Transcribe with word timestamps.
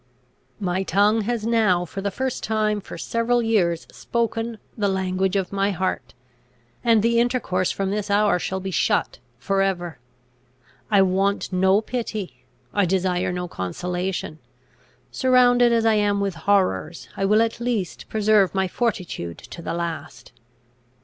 "My 0.59 0.81
tongue 0.81 1.21
has 1.29 1.45
now 1.45 1.85
for 1.85 2.01
the 2.01 2.09
first 2.09 2.41
time 2.43 2.81
for 2.81 2.97
several 2.97 3.43
years 3.43 3.85
spoken 3.91 4.57
the 4.75 4.87
language 4.89 5.35
of 5.35 5.53
my 5.53 5.69
heart; 5.69 6.15
and 6.83 7.03
the 7.03 7.19
intercourse 7.19 7.69
from 7.69 7.91
this 7.91 8.09
hour 8.09 8.39
shall 8.39 8.59
be 8.59 8.71
shut 8.71 9.19
for 9.37 9.61
ever. 9.61 9.99
I 10.89 11.03
want 11.03 11.53
no 11.53 11.81
pity. 11.81 12.45
I 12.73 12.87
desire 12.87 13.31
no 13.31 13.47
consolation. 13.47 14.39
Surrounded 15.11 15.71
as 15.71 15.85
I 15.85 15.93
am 15.93 16.19
with 16.19 16.33
horrors, 16.49 17.07
I 17.15 17.23
will 17.25 17.43
at 17.43 17.59
least 17.61 18.09
preserve 18.09 18.55
my 18.55 18.67
fortitude 18.67 19.37
to 19.37 19.61
the 19.61 19.75
last. 19.75 20.31